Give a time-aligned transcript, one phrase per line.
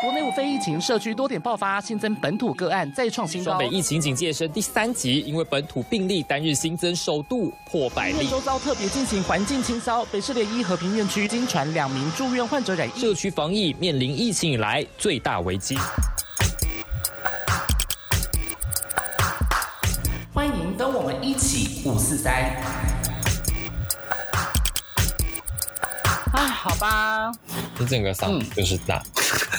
[0.00, 3.50] 国内无非疫情，社区多点爆发，新增本土个案再创新高。
[3.50, 8.26] 双北疫情警戒升第三级，因为本土病例单日新增首度破百例。
[8.26, 15.76] 周遭特别进行环境清扫，北市联医和平院区经传两名住院患者染疫，社区防疫面临疫情以来最大危机。
[20.32, 22.32] 欢迎跟我们一起五四三。
[26.32, 27.30] 哎，好吧，
[27.80, 29.02] 你整个嗓子就是大。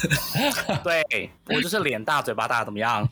[0.83, 3.07] 对我就是脸大嘴巴大，怎么样？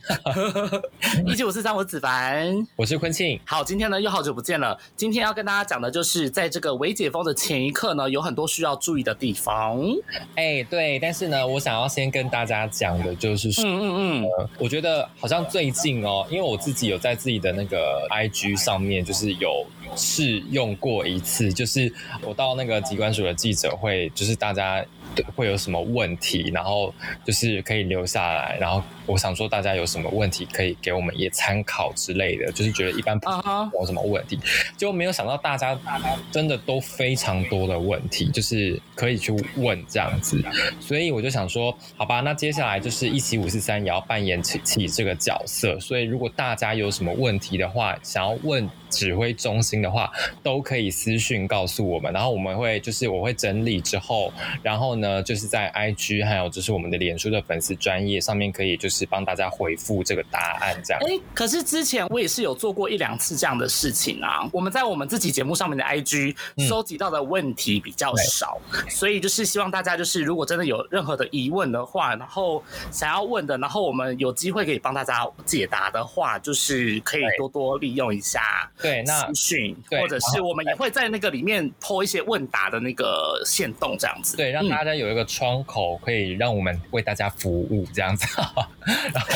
[1.26, 3.38] 一七五四三，我是子凡，我是坤庆。
[3.44, 4.78] 好，今天呢又好久不见了。
[4.96, 9.80] 今天要跟大家讲的就是在这个微解封的前一刻呢，有很多需要注意的地方。
[10.36, 19.66] 哎，对，但是呢，我想要先跟大家讲的就是，嗯嗯嗯，我觉得好像最近哦，因为我自己有在自己的那个 IG 上面，就是有
[19.96, 24.84] 试用过一次，就是我到那个机关署的记者会，就是大家。
[25.34, 26.92] 会有什么问题，然后
[27.24, 33.18] 就是可以留下来，然后我想说大家有什么问题可以给我们也参考之类的，就是觉得一般
[33.74, 34.38] 有什么问题，
[34.76, 35.78] 就没有想到大家
[36.30, 40.42] 真的都非常多的问题，就是可以去问这样子，
[40.80, 48.68] 所以我就想说，好吧，那接下来就是一起五四三也要扮演起起这个角色，所以如果大家有什么问题的话，想要问。
[48.90, 50.10] 指挥中心的话，
[50.42, 54.32] 都可以私讯告诉我们，然后我们会就是我会整理之后，
[54.64, 61.02] 然后呢，就是在 IG 还有就是我们的脸书的粉丝专业上面，可以就是帮大家回复这个答案这样。
[61.02, 64.48] 哎，可是之前我也是有做过一两次这样的事情啊。
[64.52, 66.36] 我们在我们自己节目上面的 IG
[66.68, 78.70] 收集到的问题比较少，所以就是希望大家就是如果真的有任何的疑问的话，然后想要问的，然后我们有机会可以帮大家解答的话，就是可以多多利用一下。
[78.80, 88.26] 对，那资讯，或者是我们也会在那个里面抛一些问答的那个线动这样子，对，让大家有一个窗口，可以让我们为大家服务这样子，
[89.12, 89.28] 然后。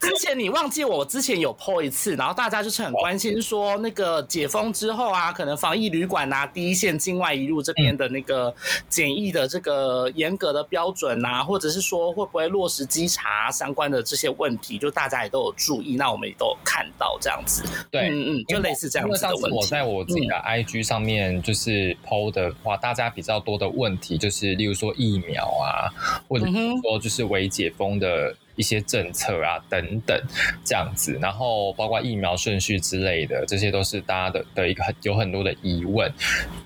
[0.00, 8.54] 之前你忘记我之前有 po 一次，然后大家就是很关心说那个解封之后啊，可能防疫旅馆啊，第一线境外一路这边的那个
[8.88, 17.62] 检疫的这个严格的标准啊，或者是说会不会落实稽查相关的这些问题，就大家也都有注意，那我们也都有看到这样子。
[17.90, 19.56] 对，嗯嗯，就类似这样子的问题。
[19.56, 25.88] 我在我自己的 IG 上面就是 po 的话，大家比较多的问题就是，例如说疫苗啊，
[26.28, 26.52] 或者是
[26.82, 28.34] 说就是未解封的。
[28.56, 30.20] 一些政策啊，等等，
[30.64, 36.12] 这样子，然后包括疫苗顺序之类的，这些都是大家的的一个很有很多的疑问。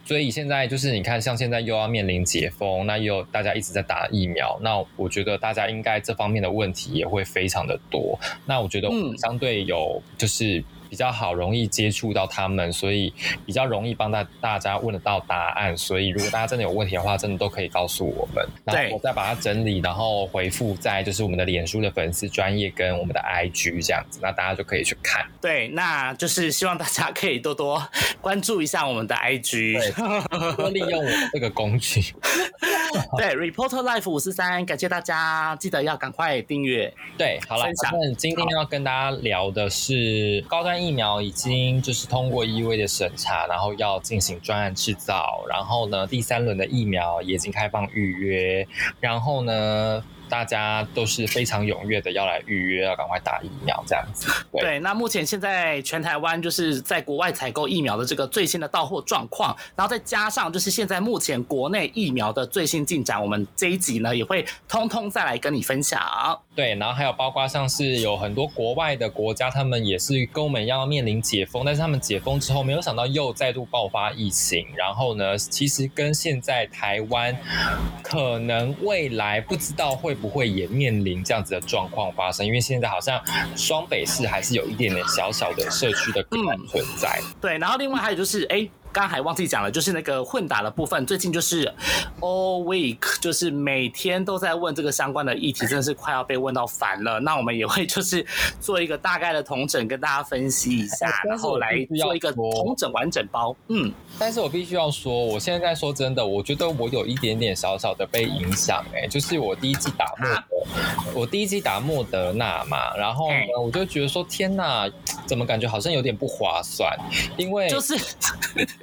[0.04, 8.18] 所以现在就是你看，像现在又要面临解封，那又大家一直在打疫苗，那我觉得大家应该这方面的问题也会非常的多。
[8.44, 8.88] 那我觉得
[9.18, 10.62] 相对有就是。
[10.88, 13.12] 比较好，容易接触到他们，所以
[13.44, 15.76] 比较容易帮大大家问得到答案。
[15.76, 25.26] 所以如果大家真的有问题的话，真的都可以告诉我们，然后我再把它整理，然后回复在就是我们的脸书的粉丝专业跟我们的 IG 这样子，那大家就可以去看。
[25.40, 27.82] 对，那就是希望大家可以多多
[28.20, 32.02] 关注一下我们的 IG，多利用我这个工具。
[33.18, 36.92] 对，Reporter Life 五四三，感谢大家，记得要赶快订阅。
[37.18, 48.68] 对，好了，那今天要跟大家聊的是高端疫苗已经就是通过 E U 的审查，然后要进行专案制造，然后呢，第三轮的疫苗也已经开放预约，
[49.00, 50.04] 然后呢。
[50.28, 54.28] 大家都是非常踊跃的要来预约，要赶快打疫苗这样子。
[54.52, 66.00] 对，那目前现在全台湾就是在国外采购疫苗的这个最新的到货状况，然后再加上就是现在目前国内疫苗的最新进展，我们这一集呢也会通通再来跟你分享。
[66.56, 74.66] 对，然后还有包括像是有很多国外的国家，他们也是跟我们一样面临解封，但是他们解封之后，没有想到又再度爆发疫情。
[74.74, 77.36] 然后呢，其实跟现在台湾
[78.02, 80.15] 可能未来不知道会。
[80.16, 83.22] 不会也面临这样子的状况发生，因为现在好像
[83.56, 87.20] 双北市还是有一点点小小的社区的困难存在。
[87.40, 88.68] 对，然后另外还有就是，哎。
[88.96, 91.70] 刚还忘记讲了，就是那个混打的部分，最近就是
[92.18, 97.20] all week，就是每天都在问这个相关的议题，真的是快要被问到烦了。
[97.20, 98.24] 那我们也会就是
[98.58, 103.54] 做一个大概的统整，跟大家分析一下，然后来做一个统整完整包。
[103.68, 108.82] 嗯，但是我必须要说，我现在说真的，我觉得我有一点点小小的被影响。
[108.94, 114.88] 哎，就是我第一季打莫德，我第一季打莫德纳嘛，然后呢，我就觉得说，天哪，
[115.26, 116.98] 怎么感觉好像有点不划算？
[117.36, 117.94] 因为就是。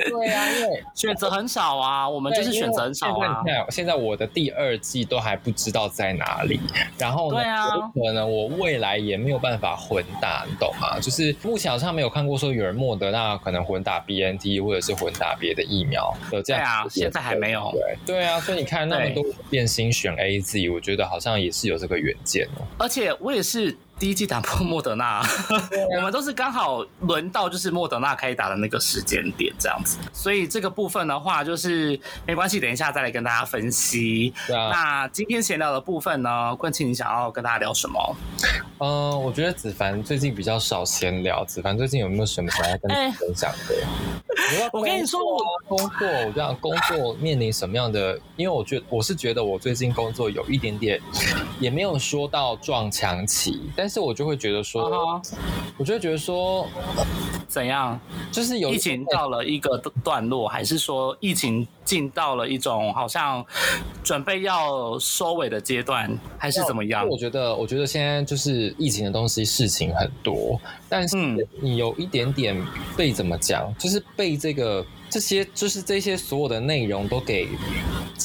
[0.10, 3.44] 对啊，因为 选择很少啊，我们就是选择很少啊。
[3.70, 6.60] 现在我的第二季都还不知道在哪里，
[6.98, 7.40] 然后呢，
[7.94, 11.00] 可能我未来也没有办法混打，你懂吗？
[11.00, 16.62] 就是目前好像没有看过说有人莫德纳可能混打 BNT 或者是混打别的疫苗有这样。
[16.62, 17.72] 对啊，现在还没有。
[17.74, 22.66] 对对啊，所以你看那么多变心选 AZ，我觉得好像也是有这个远见哦。
[22.78, 23.76] 而且我也是。
[24.00, 25.22] 第一季打破莫德纳，
[25.96, 34.34] 我们都是刚好轮到就是莫德纳开打的那个时间点这样子，所以这个部分的话就是没关系，等一下再来跟大家分析。
[34.50, 38.16] 那今天闲聊的部分呢，冠庆你想要跟大家聊什么？
[38.80, 43.76] 嗯，我觉得子凡最近比较少闲聊，子凡最近有没有什么想要跟大家分享的？
[44.74, 48.20] 我跟你说，我工作，我这样工作面临什么样的？
[48.36, 51.00] 因为我觉我是觉得我最近工作有一点点，
[51.60, 55.22] 也没有说到撞墙期，但是我就会觉得说，
[55.78, 56.68] 我就会觉得说，
[57.48, 58.00] 怎样？
[58.32, 63.46] 就是有疫情到了一个段落，还是说疫情进到了一种好像
[64.04, 67.08] 准备要收尾的阶段，还是怎么样？
[67.08, 70.60] 我觉得，我觉得现在就是疫情的东西，事情很多，
[70.90, 71.16] 但是
[71.62, 72.60] 你有一点点
[72.98, 74.86] 被怎么讲，就是被这个。
[75.10, 77.48] 这些就是这些所有的内容都给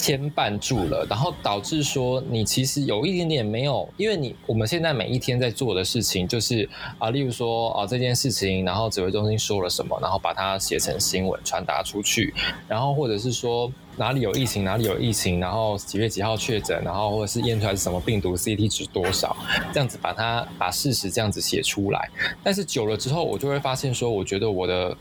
[0.00, 6.68] 牵绊住了，然后导致说你其实有一点点没有，因为你我们现在每一天在做的事情就是
[6.98, 12.32] 啊，例如说啊这件事情，然后指挥中心说了什么，然后把它写成新闻传达出去，
[12.68, 13.70] 然后或者是说。
[13.98, 19.36] 哪里有疫情，哪里有疫情，然后几月几号确诊，然后或者是验出来是什么病毒，CT 值多少，
[19.72, 22.08] 这样子把它把事实这样子写出来。
[22.42, 24.96] 但是久了之后，我就会发现说，我觉得我的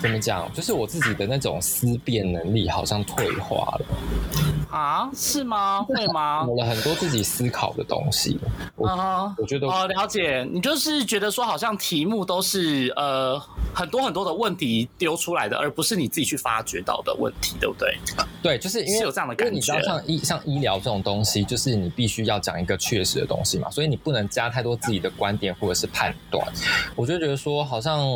[0.00, 3.86] 怎么讲，就是我自己的那种思辨能力好像退化了。
[4.70, 5.82] 啊，是吗？
[5.82, 6.44] 会吗？
[6.46, 8.38] 有了很多自己思考的东西。
[8.84, 10.46] 啊，我觉得哦，了解。
[10.52, 13.40] 你就是觉得说，好像题目都是呃
[13.74, 17.96] 很多很多的问题丢出来的，而不是你自己去发掘到的问题，对不对？
[18.42, 19.54] 对，就是因为有这样的感觉。
[19.54, 26.46] 你知道，像医像医疗这种东西，就是你必须要讲一个确实的东西嘛，所以你不能加太多自己的观点或者是判断。
[26.94, 28.06] 我就觉得说，好像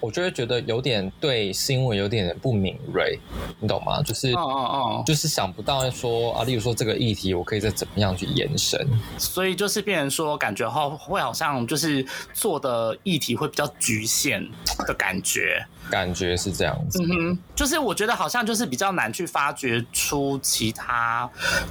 [0.00, 3.18] 我就会觉得有点对新闻有点不敏锐，
[3.58, 4.02] 你懂吗？
[4.02, 4.60] 就是哦哦
[5.00, 8.86] 哦，就是想不到说啊，例如说这个议题，我可以再怎么样去延伸。
[9.18, 14.46] 所以就是变成说，感觉后会好像就是做的议题会比较局限
[14.86, 15.64] 的感觉。
[15.90, 21.28] 感觉是这样子，嗯哼，就是我觉得好像就是比较难去发掘出其他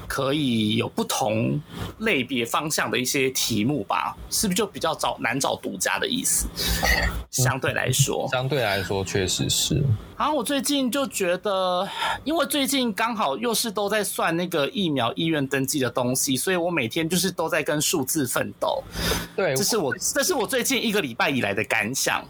[0.07, 1.59] 可以有不同
[2.00, 6.47] 类别方向的一些题目吧，是不是就比较找难找独家的意思？
[7.31, 9.83] 相对来说，相对来说确实是。
[10.17, 11.85] 然后我最近就觉得，
[12.23, 18.81] 因为最近刚好又是都在算那个疫苗医院登记的东西，所以我每天就是都在跟数字奋斗。
[19.35, 22.23] 对，这是我这是我最近一个礼拜以来的感想。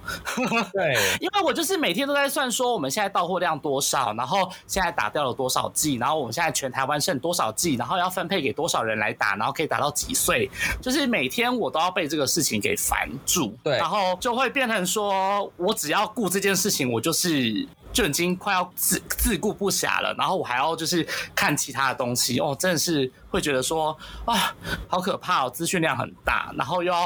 [0.74, 10.50] 对， 因为我就是每天都在算说我们现在到货量多少，然后现在打掉了多少剂，然后我们现在全台湾剩多少剂，然后要分配给多少人来打，然后可以打到几岁，
[10.82, 13.56] 就是每天我都要被这个事情给烦住。
[13.64, 17.68] 对，然后就会变成说我只要顾这件事情，我就是。
[17.96, 24.56] 就已经快要自自顾不暇了，然后我还要就是看其他的东西哦，真的是会觉得说啊，
[24.88, 27.06] 好可怕哦，资讯量很大，然后又要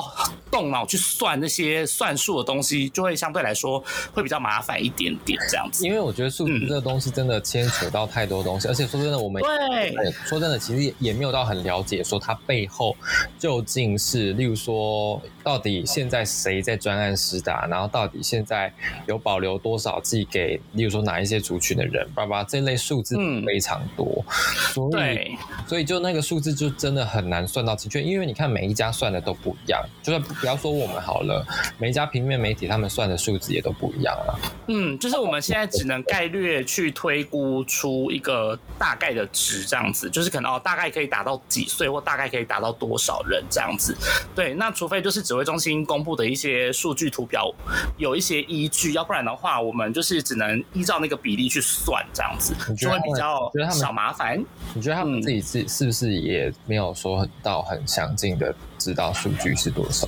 [0.52, 3.84] 动脑去算那些算数的东西，就会相对来说
[4.14, 5.86] 会比较麻烦一点点这样子。
[5.88, 6.46] 因为我觉得数。
[6.50, 9.96] 字这个东西真的牵扯到太多东西，而且说真的，我们对。
[10.26, 12.96] 说真的，其实也没有到很了解说它背后
[13.38, 18.74] 究竟是，例如说到底现在谁在专案施打，然后到底现在
[19.06, 20.60] 有保留多少寄给。
[20.74, 23.16] 例如说哪一些族群的人，爸爸这类数字
[23.46, 24.26] 非常多，
[24.74, 25.38] 所以
[25.68, 31.46] 所以就那个数字就真的很难算到精确，因为你看每一家算的都不一样，就算不要说我们好了，
[31.78, 34.36] 每一家平面媒体他们算的数字也都不一样啊。
[34.68, 43.96] 嗯，就是我们现在只能概略去推估出一个大概的值，这样子，就是可能哦大概可以达到几岁，或大概可以达到多少人这样子。
[44.36, 47.54] 对，那除非就是指挥中心公布的一些数据图表
[47.98, 50.50] 有一些依据，要不然的话，我们就是只能。
[50.74, 54.44] 依照那个比例去算，这样子就会比较小麻烦。
[54.74, 58.54] 你觉得他们自己是是不是也没有说到很详尽的？
[58.80, 60.08] 知道数据是多少？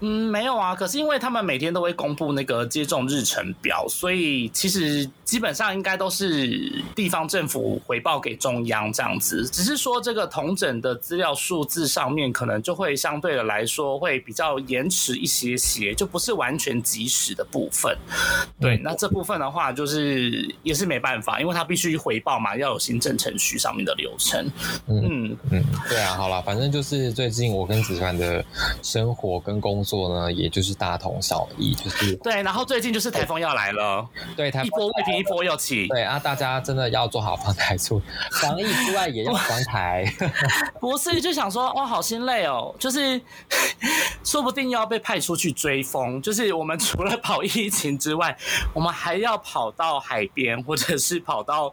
[0.00, 0.74] 嗯，没有啊。
[0.74, 9.46] 可是因为他们每天都会公布那个接种日程表，所以其实基本上应该都是地方政府回报给中央这样子。
[9.48, 17.96] 只是说这个同整的资料数字上面，可能就会相对的来说会比较延迟一些些，就不是完全及时的部分。
[18.60, 24.44] 对，那这部分的话，就是也是没办法，因为他必须回报嘛，要有行政程序上面的流程。
[24.88, 27.71] 嗯嗯，对啊，好了，反正就是最近我。
[27.72, 28.44] 跟子传的
[28.82, 32.42] 生活跟工作呢，也就是大同小异，就是对。
[32.42, 35.86] 然后最近就是台风要来了，对，台一波未平一波又起。
[35.88, 37.98] 对啊，大家真的要做好防台措
[38.42, 40.04] 防疫之外也要防台。
[40.78, 43.18] 不是，就想说哇，好心累哦，就是
[44.22, 46.20] 说不定又要被派出去追风。
[46.20, 48.36] 就是我们除了跑疫情之外，
[48.74, 51.72] 我们还要跑到海边，或者是跑到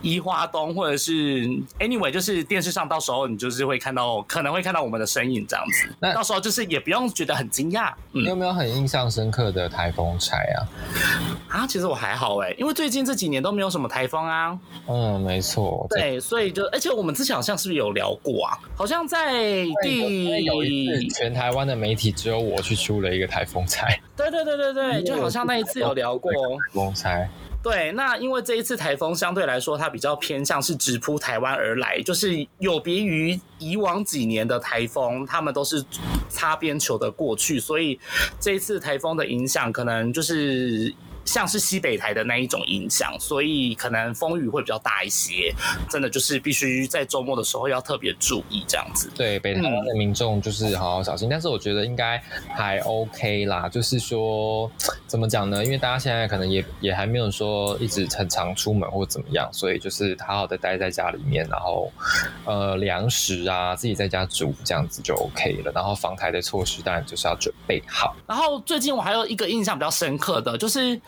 [0.00, 1.44] 宜花东，或者是
[1.78, 5.88] anyway，就是电视上到时候你就是会看到，可能会看到我们的身影这样子。
[6.00, 7.92] 那到时候就是也不用觉得很惊讶。
[8.12, 10.58] 你有没有很印象深刻的台风柴啊？
[11.48, 14.58] 啊，其实我还好哎，因为最近这几年都没有什么台风啊。
[14.86, 15.86] 嗯，没错。
[15.90, 18.58] 对，所以就而且我们之前好像是不是有聊过啊？
[18.76, 23.98] 好像在第有一次全台湾的媒体只有我去出了一个台风柴。
[24.16, 26.38] 对对对对对，就好像那一次有聊过台
[26.72, 27.28] 风柴。
[27.62, 35.84] 对，那因为这一次台风相对来说，它比较偏向是直扑台湾而来，就是有别于以往几年的台风，他们都是
[36.28, 37.98] 擦边球的过去，所以
[38.40, 40.94] 这一次台风的影响可能就是。
[41.28, 45.54] 像是西北台的那一种影响，所以可能风雨会比较大一些。
[45.90, 49.10] 真的就是必须在周末的时候要特别注意这样子。
[49.14, 51.28] 对，北台湾的民众就是好好小心。
[51.28, 52.18] 但是我觉得应该
[52.56, 54.70] 还 OK 啦，就是说
[55.06, 55.62] 怎么讲呢？
[55.62, 61.92] 因为大家现在可能也也还没有说一直很常出门或怎么样，所以就是好好的待在家里面，然后
[62.46, 65.72] 呃粮食啊自己在家煮这样子就 OK 了。
[65.74, 68.16] 然后防台的措施当然就是要准备好。
[68.26, 70.98] 然后最近我还有一个印象比较深刻的就是。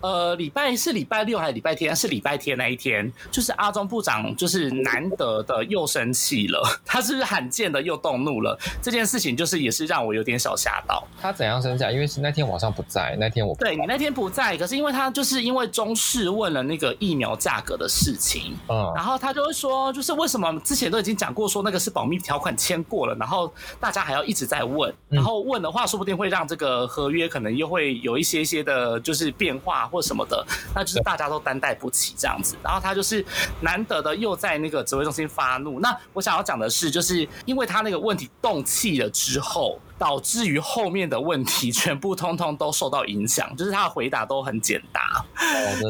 [0.00, 1.94] 呃，礼拜是礼拜六还是礼拜天？
[1.94, 8.56] 是礼拜天那一天，就是阿中部长就是难得的又生气了， 他是罕见的又动怒了。
[8.80, 11.06] 这件事情就是也是让我有点小吓到。
[11.20, 11.84] 他怎样生气？
[11.92, 29.57] 因为是那天晚上不在，那天我对你那天不在，可是因为他就是因为中视问了那个疫苗价格的事情，嗯，然后他就会说，就是为什么之前都已经讲过说那个是保密条款签过了，然后大家还要一直在问，然后问的话，说不定会让这个合约可能又会有一些些的，就是变。
[29.60, 32.56] 话或什么的，那就是大家都担待不起这样子。
[32.62, 33.24] 然后他就是
[33.60, 35.80] 难得的又在那个指挥中心发怒。
[35.80, 39.78] 那我想要讲的是，就是因为他那个问题动气了之后。
[39.98, 45.24] 导致于后面的问题全部通通都受到影响，就是他的回答都很简答，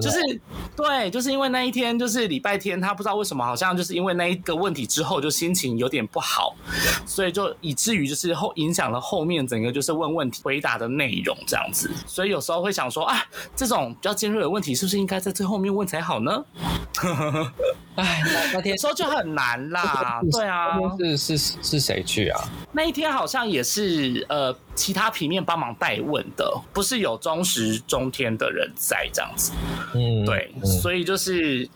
[0.00, 0.18] 就是
[0.74, 6.54] 对，就是因为那一天就是礼拜天，他不知道为什么好像就是因为那一个问题之后就心情有点不好，
[7.04, 13.22] 所以就以至于就是后影响了后面整个就是问问题回答的内容这样子，所以有时候会想说啊，
[13.54, 16.44] 这种比较尖锐的问题是不是应该在最后面问才好呢？
[17.96, 18.22] 哎，
[18.52, 22.40] 那天时候就很难啦，对啊，是是是谁去啊？
[22.72, 23.97] 那一天好像也是
[24.28, 29.52] 呃，其他平面帮忙代问的，不是有中时中天的人在这样子，
[29.94, 31.68] 嗯，对，所以就是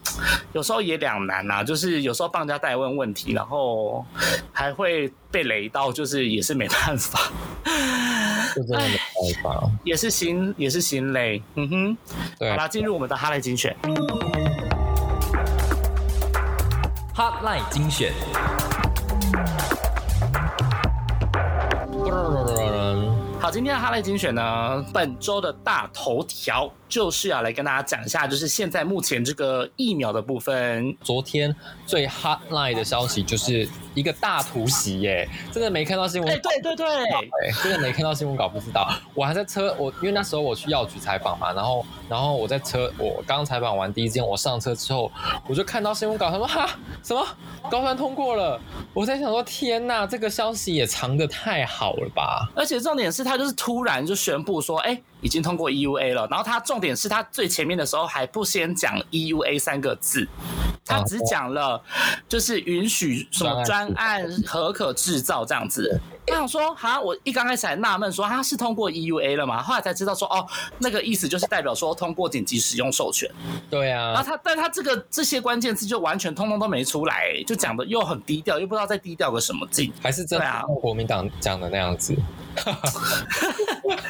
[0.53, 4.05] 有时候也两难呐，就是有时候帮人家代问问题，然后
[4.53, 7.31] 还会被雷到，就是也是没办法，
[8.55, 8.99] 真的没
[9.43, 11.97] 办法，也是心也是心累，嗯哼，
[12.39, 13.77] 对，好啦，进入我们的哈雷精选。
[17.15, 18.11] Hotline 精选。
[23.53, 26.73] 今天的哈雷精选呢，本周的大头条。
[26.93, 30.95] 就是要来跟大家讲一下，就是现在目前这个疫苗的部分。
[31.01, 31.57] 昨天
[31.87, 36.31] 最 hotline 的消息就是一个大突袭耶，真的没看到新闻。
[36.31, 36.87] 哎，对对对，
[37.63, 38.93] 真的没看到新闻稿，不知道。
[39.15, 45.11] 我还在车，我因为那时候我去药局采访嘛，然后然后我在车，我刚采访完第一件，我上车之后，
[45.49, 46.69] 我就看到新闻稿，他说哈
[47.03, 47.27] 什么
[47.71, 48.61] 高端通过了，
[48.93, 52.51] 我在想说天呐，这个消息也藏的太好了吧？
[52.55, 55.01] 而且重点是他就是突然就宣布说，哎。
[55.23, 60.29] 已经通过 EUA 了，然后他重点是他最前面的时候还不先讲 EUA 三个字，
[60.85, 61.83] 他只讲了
[62.29, 65.99] 就是允许什么专案可可制造这样子。
[66.27, 70.47] 他想说，好，我一刚开始还纳闷说他是通过 EUA 了嘛，后来才知道说哦，
[70.79, 73.29] 那个意思就是代表说通过紧急使用授权。
[73.69, 80.47] 对啊，然后他但他这个这些关键字就完全通通都没出来，就讲的又很低调，又不知道在低调个什么劲，还是真的
[80.81, 82.15] 国民党讲的那样子。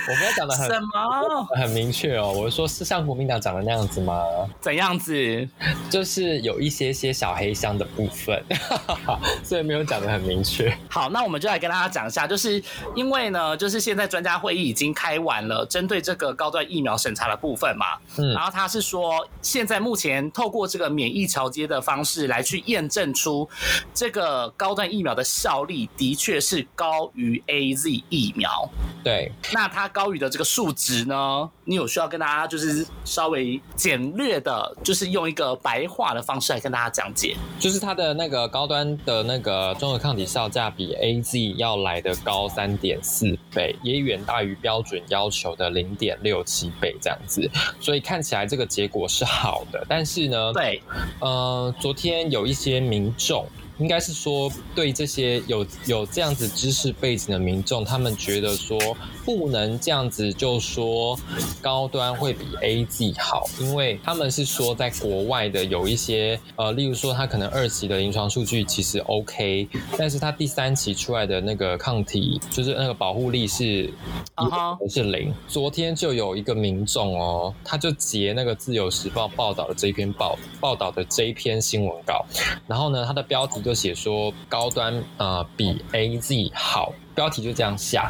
[0.08, 4.22] 我没有讲的很什么很明确哦，我是说，是像国民党讲的那样子吗？
[4.60, 5.48] 怎样子？
[5.88, 8.42] 就是有一些些小黑箱的部分，
[9.44, 10.76] 所以没有讲的很明确。
[10.88, 12.62] 好，那我们就来跟大家讲一下，就是
[12.94, 17.86] 因为呢，就是现在专家会议已经开完了，针对这个高端疫苗审查的部分嘛，
[18.18, 23.48] 嗯，然后他是说，现在目前透过这个免疫桥接的方式来去验证出
[23.94, 28.68] 这个高端疫苗的效力的确是高于 A Z 疫苗。
[29.04, 50.82] 对，那它高于的这个数值呢，你有需要跟大家就是稍微简略的，就是用一个白话的方式来跟大家讲解，就是它的那个高端的那个综合抗体效价比 A Z 要来的高三点四倍，也远大于标准要求的零点六七倍这样子，所以看起来这个结果是好的，但是呢，对，
[51.20, 53.46] 呃，昨天有一些民众。
[53.78, 58.78] 应该是说，对这些有有这样子知识背景的民众，他们觉得说
[59.24, 61.18] 不能这样子就说
[61.60, 73.92] 高端会比 A Z 好，因为他们是说在国外的有一些呃，例如说他可能二期的临床数据其实 OK，但是他第三期出来的那个抗体就是那个保护力是
[74.36, 75.34] 啊是零。
[75.48, 82.24] 昨天就有一个民众哦，他就截那个自由时报报道的这一篇报报道的这一篇新闻稿，
[82.66, 83.72] 然后呢，他的标题就。
[83.82, 88.08] 写说高端呃比 A Z 好，标题就这样下，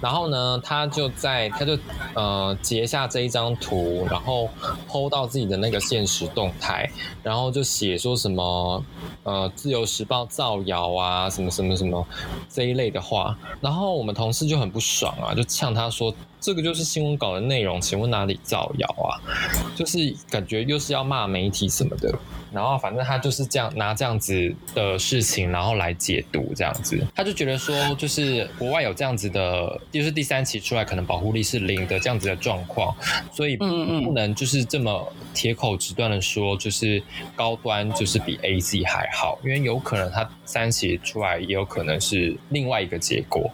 [0.00, 1.78] 然后呢，他就在他就
[2.14, 4.48] 呃截下这一张图，然后
[4.88, 6.90] PO 到自己的那个现实动态，
[7.22, 8.82] 然后就写说什么
[9.22, 12.06] 呃自由时报造谣啊，什么什么什么
[12.48, 19.20] 这一类的话，然后我们同事就很不爽啊，就呛他说这个就是新闻稿的内容，请问哪里造谣啊？
[19.76, 22.12] 就是感觉又是要骂媒体什么的。
[22.50, 32.96] 然后反正他就是这样拿这样子的事情，然后来解读这样子，他就觉得说，就是国外有这样子的，就是第三期出来可能保护力是零的这样子的状况，
[33.30, 37.02] 所以不能就是这么铁口直断的说，就是
[37.36, 43.50] 高端就是比 A Z 还好，因为有可能他三期出来也有可能是另外一个结果。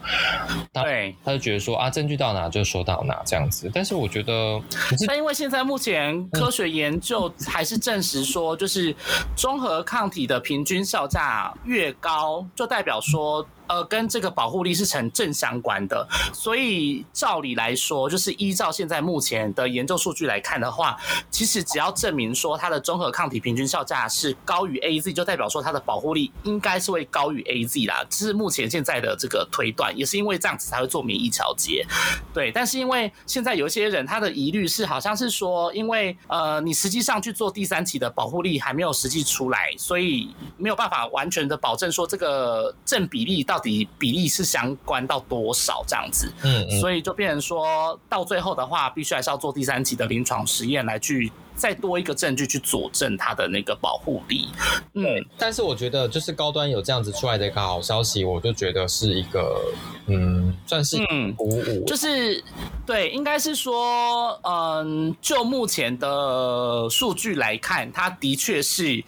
[0.72, 4.60] 对，他就觉得说啊，证据到哪就说到哪这样子，但是我觉得，
[5.06, 8.92] 那因为现在目前科学研究还是证实说，就是。
[9.36, 13.46] 综合抗体的平均效价越高，就代表说。
[13.66, 20.96] 呃，跟这个保护力是成正相关的，所以照理来说，就是依照现在目前的研究数据来看的话，
[21.30, 28.04] 其实只要证明说它的综合抗体平均效价是高于 A Z，就代表说它的保护力应该是会高于 A Z 啦。
[28.10, 31.86] 这是目前现在的这个推断，也是因为这样子才会做免疫调节。
[32.34, 43.53] 对，但是因为现在有一些人他的疑虑是，好像是说，因为呃，你实际上去做第三期的保护力还没有实际出来，所以没有办法完全的保证说这个正比例到。
[43.54, 46.32] 到底比例是相关到多少这样子？
[46.42, 51.30] 嗯，所以就变成说到最后的话，必须还是要做第三期的临床实验来去。
[51.56, 54.48] 再多一个证据去佐证它的那个保护力，
[54.94, 55.04] 嗯，
[55.38, 59.60] 但是我觉得就是高端有这样子出来的一个好消息，我就觉得是一个，
[60.06, 60.96] 嗯，算是
[61.36, 62.42] 鼓舞，就是
[62.84, 69.02] 对，应该是说，嗯，就目前的数据来看，它的确是，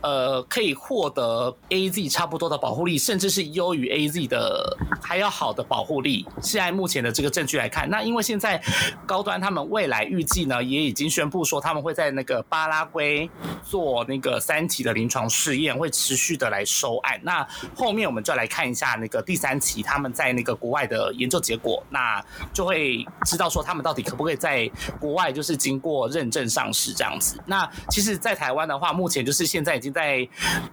[0.00, 6.24] 呃，可以获得 A Z 差不多的保护力，甚至是优于 A Z 的还要好的保护力。
[6.40, 8.62] 现在目前的这个证据来看，那因为现在
[9.04, 11.87] 高端他们未来预计呢，也已经宣布说他们会。
[11.88, 13.28] 会在那个巴拉圭
[13.62, 17.18] 做那个三期的临床试验，会持续的来收案。
[17.22, 22.22] 那后面我们就来看一下那个第三期他们在那个国外的研究结果，那
[22.52, 24.70] 就会知道说他们到底可不可以在
[25.00, 27.42] 国外就是经过认证上市这样子。
[27.46, 30.16] 那其实，在台湾的话，目前就是现在已经在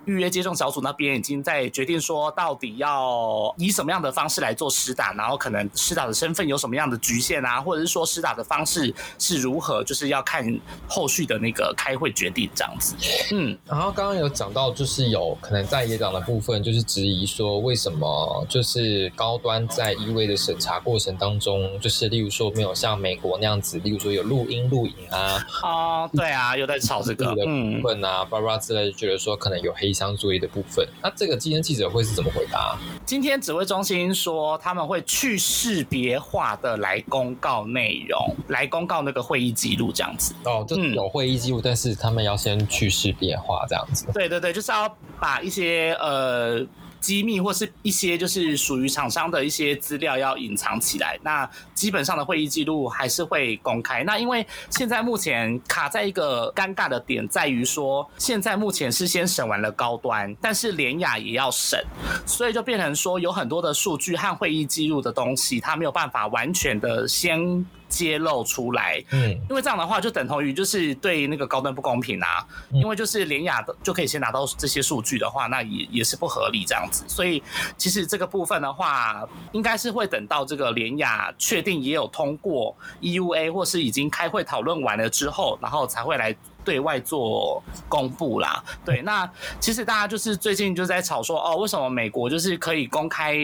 [0.04, 10.46] 预约接种小组那边已经在决定说，到底要以什么样的方式来做实打，然后可能实打的身份有什么样的局限啊，或者是说实打的方式是如何，就是要看
[10.90, 11.05] 后。
[11.06, 12.96] 后续的那个开会决定这样子，
[13.32, 30.88] 嗯，然后刚刚有讲到，就是有可能在野党的部分，就是质疑说，为什么就是高端在一位的审查过程当中，就是例如说没有像美国那样子，例如说有录音录影啊，哦， 对啊，又在吵这个的部分啊，巴拉之类，觉得说可能有黑箱作业的部分。
[31.04, 32.80] 那这个今天记者会是怎么回答？
[33.06, 40.34] 今天指挥中心说他们会去识别化的来公告内容，来公告那个会议记录这样子。
[40.46, 40.95] 哦，这嗯。
[40.96, 44.08] 有会议记录，但是他们要先去识别化这样子。
[44.14, 46.66] 对对对，就是要把一些呃
[47.02, 51.20] 机密或是一些就是属于厂商的一些资料要隐藏起来。
[51.22, 54.06] 那基本上的会议记录还是会公开。
[54.06, 61.84] 那因为现在目前卡在一个尴尬的点，在于说现在目前是先审完了高端，但是联雅也要审，
[62.26, 67.66] 所以就变成说有很多的数据和会议记录的东西，它没有办法完全的先。
[67.96, 77.42] 揭露出来，嗯，因为这样的话就等同于就是对那个高端不公平啊，因为就是联雅的就可以先拿到这些数据的话，那也也是不合理这样子，所以
[77.78, 86.36] 其实这个部分的话，应该是会等到这个联雅确定也有通过 EUA 或是已经开会讨论完了之后，然后才会来。
[86.66, 88.64] 对外做公布啦。
[88.84, 89.30] 对，那
[89.60, 93.38] 其实大家就是最近就在吵说，哦，为什么美国就是可以公开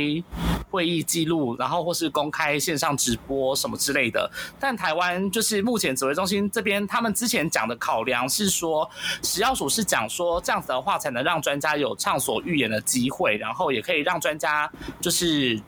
[0.72, 8.90] 会议记录，然后或是公开线上直播什么之类的，但台湾就是目前指挥中心这边，他们之前讲的考量是说，
[9.22, 15.62] 食药署是讲说这样子的话才能让专家有畅所欲言的机会，然后也可以让专家就是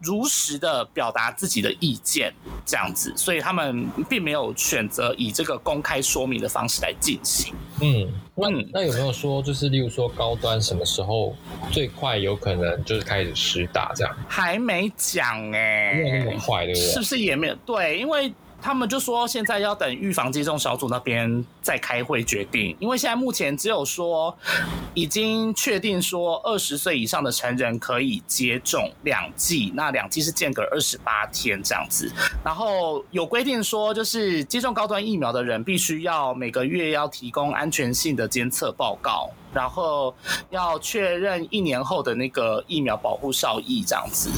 [0.00, 2.32] 如实的表达自己的意见，
[2.64, 7.54] 这样子，所以他们并没有选择以这个公开说明的方式来进行。
[7.80, 11.34] 嗯，那那有没有说，就是例如说高端什么时候
[11.70, 14.16] 最快有可能就是开始实打这样？
[14.28, 16.88] 还没讲哎，没有那么快，对不对？
[16.90, 17.54] 是不是也没有？
[17.66, 18.32] 对，因为。
[18.60, 24.36] 他们就说现在要等预防接种小组那边再开会决定，因为现在目前只有说
[24.94, 32.12] 已经确定说二十岁以上的成人可以接种两剂，那两剂是间隔二十八天这样子，
[32.44, 39.30] 然后有规定说就是接种高端疫苗的人必须要每个月要提供安全性的监测报告。
[39.52, 40.14] 然后
[40.50, 44.30] 要确认一年后的那个疫苗保护效益，这样子，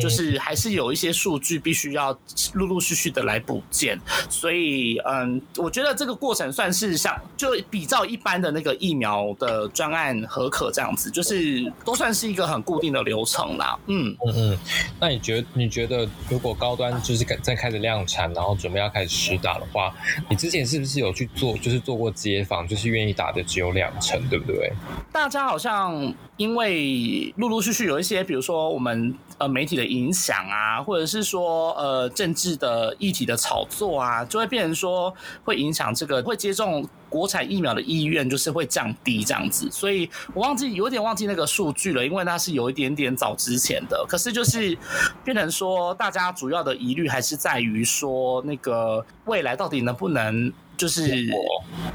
[0.00, 2.16] 就是还是有一些数据必须要
[2.54, 13.78] 陆陆续续的来补件，所以嗯，我觉得这个过程算是像就比照一般的那个疫苗的专案合可这样子，就是都算是一个很固定的流程啦。
[13.86, 14.58] 嗯嗯嗯，
[15.00, 19.94] 那你觉得你觉得如果高端就是在开始量产，然后准备要开始实打的话，
[20.28, 24.45] 你之前是不是有去做就是做过街访，就是愿意打的只有两成，对不对？
[24.46, 24.72] 对，
[25.10, 35.12] 大家好像因为陆陆续续有一些，比如说我们呃媒体的影响啊，或者是说呃政治的议题的炒作啊，就会变成说
[35.44, 39.68] 会影响这个会接种国产疫苗的意愿，就是会降低这样子。
[39.70, 44.06] 所以我忘记有点忘记那个数据了，因为那是有一点点早之前的。
[44.08, 44.78] 可是就是
[45.24, 50.52] 变成说，大家主要的疑虑还是在于说，那个未来到底能不能。
[50.76, 51.26] 就是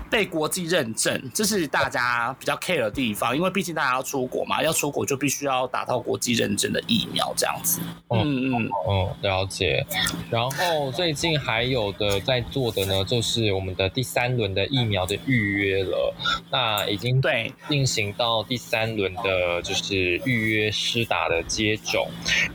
[0.09, 7.79] 被国际认证，这是大家比较 care 的地方，因为毕竟大家要出国嘛，要出国就必须要打到国际认证的疫苗这样子。
[8.09, 9.85] 嗯嗯嗯，了解。
[10.31, 16.13] 然后最近还有的在做的呢，就是我们的第三轮的疫苗的预约了，
[16.49, 22.07] 那已经对进行到第三轮的，就是预约施打的接种。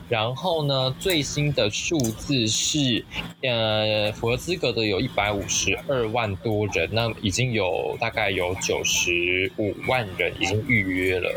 [0.08, 3.04] 然后呢，最新的数字是，
[3.42, 6.04] 呃，符合资格的有一百五十二。
[6.15, 11.30] 万万多人，那已经有大概有九十五万人已经预约了。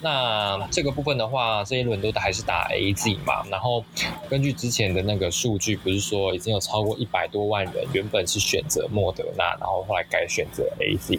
[0.00, 3.44] 那这个部分的话，这一轮都还是打 A Z 嘛。
[3.50, 3.84] 然后
[4.30, 11.18] 根据之前的那个数据，不是说已经有超过一百多万人原本是选择莫德纳，然后后来改选择 A Z。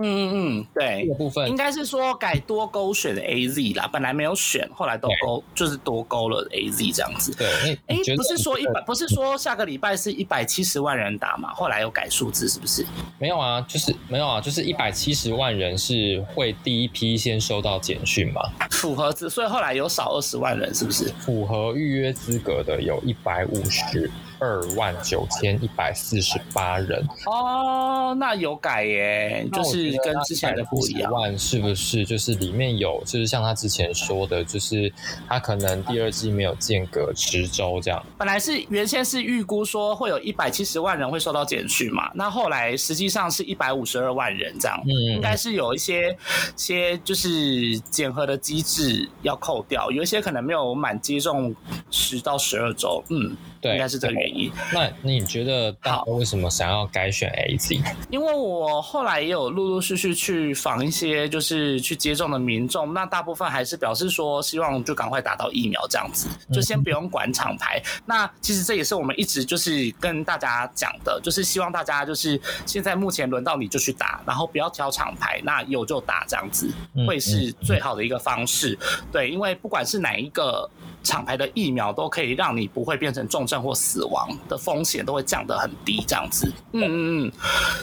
[0.00, 7.34] 嗯嗯嗯，对，这个部分应该是说改多勾选的 A Z 啦，本来没有选，后来都勾就是多勾了 A Z 这样子。
[7.36, 7.46] 对，
[7.86, 11.52] 哎，不是说一百，不是说下个礼拜是一百七十万人打嘛？
[11.52, 12.30] 后来有改数。
[12.30, 12.86] 字是不是
[13.18, 13.60] 没有啊？
[13.68, 18.40] 就是没有啊，就是一百七十万人是会第一批先收到简讯嘛？
[18.70, 21.12] 符合资，所以后来有少二十万人，是不是？
[21.18, 24.08] 符合预约资格的有一百五十。
[24.40, 31.12] 二万九千一百四十八人哦，那有改耶，就是跟之前的不一样。
[31.12, 34.92] 万是不是就是里面有，就是像他之前说的，就是
[35.28, 38.04] 他可能第二季没有间隔十周这样。
[38.16, 46.16] 本来是原先是预估说会有一百七十万人会受到减去嘛，那后来实际上是一百五十二万人这样，嗯，应该是有一些
[46.56, 51.54] 些就是减核的机制要扣掉，有一些可能没有满接种
[51.90, 53.36] 十到十二周，嗯。
[53.60, 54.50] 对，应该是这个原因。
[54.72, 57.80] 那你觉得大家为什么想要改选 A Z？
[58.08, 67.82] 因为我后来也有陆陆续续去访一些就是去接种的民众，那大部分还是表示说希望就赶快打到疫苗这样子，就先不用管厂牌。
[68.06, 76.70] 那其实这也是我们一直就是跟大家讲的，就是希望大家就是现在目前轮到你就去打，然后不要挑厂牌，那有就打这样子，
[77.06, 78.78] 会是最好的一个方式。
[79.12, 80.68] 对，因为不管是哪一个。
[81.02, 86.46] 厂牌的疫苗都可以让你不会变成重症或死亡的风险都会降得很低，这样子。
[86.72, 87.32] 嗯嗯嗯，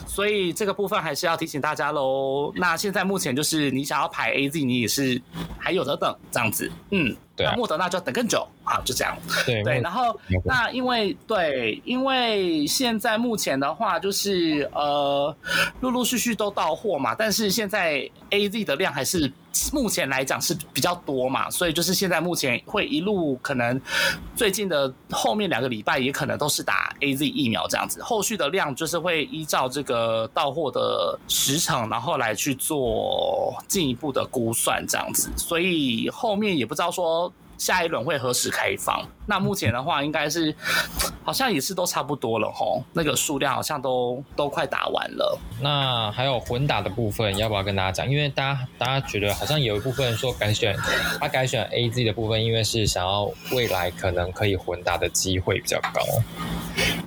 [0.08, 2.53] 所以这个部分还是要提醒大家喽。
[2.56, 5.21] 那现在目前就是你想要排 A Z，你也是
[5.60, 6.71] 还有得等这样子。
[6.91, 7.15] 嗯。
[7.38, 9.17] 那莫德纳就要等更久啊，就这样。
[9.45, 15.36] 对对，然后那因为对，因为现在目前的话就是呃，
[15.82, 19.32] 陆陆续续都到货嘛，但是现在 A Z 的量还是
[19.71, 23.80] 目前来讲是比较多嘛，所以就是现在目前会一路可能
[24.36, 37.27] 最近的后面两个礼拜也可能都是打 A Z 疫苗这样子，后续的量就是会依照这个到货的时程，然后来去做进一步的估算这样子，所以后面也不知道说。
[37.58, 39.06] 下一轮会何时开放？
[39.28, 40.56] 那目前的话，应该是
[41.24, 45.38] 好像也是都差不多了吼，那个数量好像都都快打完了。
[45.62, 48.10] 那还有混打的部分，要不要跟大家讲？
[48.10, 50.76] 因为大家大家觉得好像有一部分说改选，
[51.20, 56.02] 他改选 A Z 的部分，因为是想要未来可能可以混打的机会比较高。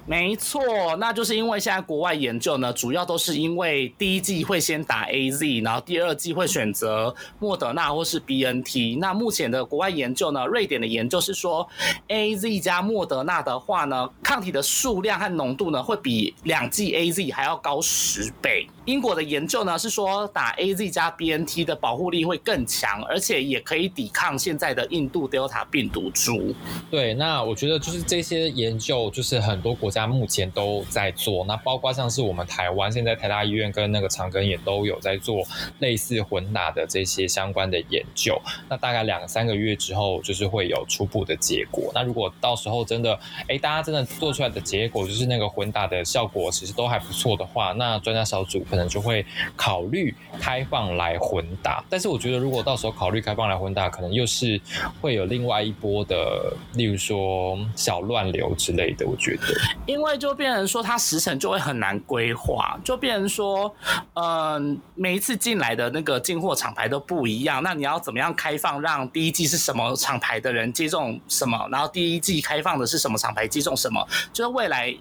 [0.05, 0.61] 没错，
[0.99, 8.97] 那就是因为现在国外研究呢，主要都是因为第一季会先打 A Z，然后第二季会选择莫德纳或是 B N T。
[8.97, 11.69] 那目前的国外研究呢，瑞典的研究是说
[12.11, 18.67] ，A Z 加莫德纳的话呢，抗体的数量和浓度呢，会比两剂 A Z 还要高十倍。
[18.87, 26.55] 英国的研究呢是说，打 A Z 加 B N T 的保护力会更强，而且也可以抵抗现在的印度 Delta 病毒株。
[26.91, 31.45] 对，那我觉得就是这些研究，就是很多国家目前都在做。
[31.45, 35.45] 那包括像是我们台湾，现在台大医院跟那个长庚也都有在做
[35.79, 38.41] 类似混打的这些相关的研究。
[38.69, 41.93] 那大概两三个月之后，就是会有初步的结果。
[41.95, 48.91] 那那如果到时候真的，哎，大家真的做出来的结果就是那个混打的效果其实都还不错的话，那专家小组可能。
[48.91, 49.25] 就会
[49.57, 54.61] 考虑开放来混打，但是我觉得如果到时候考虑开放来混打，可能又是
[55.01, 59.07] 会有另外一波的，例如说小乱流之类的。
[59.07, 59.43] 我觉得，
[59.87, 63.73] 因为就变成说它时程就会很难规划，就变成说，
[64.15, 74.95] 嗯，每一次进来的那个进货厂牌都不一样，那你要怎么样开放，让第一季是什么厂牌的人接种什么，然后第一季开放的是什么厂牌接种什么，就是未来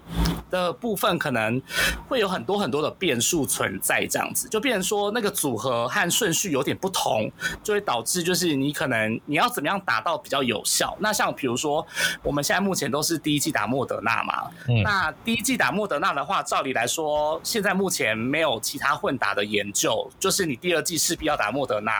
[0.50, 1.60] 的部分可能
[2.08, 3.70] 会有很多很多的变数存。
[3.80, 7.30] 在这样子，就变成说那个组合和顺序有点不同，
[7.62, 10.96] 就会导致就是你可能你要怎么样达到比较有效。
[11.00, 11.84] 那像比如说
[12.22, 14.50] 我们现在目前都是第一季打莫德纳嘛，
[14.84, 21.92] 那第一季打莫德纳的话，照理来说现在目前没有其他混打的研究，就是你第二季势必要打莫德纳。